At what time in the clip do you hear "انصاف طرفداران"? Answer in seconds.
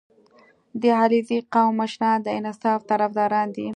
2.39-3.47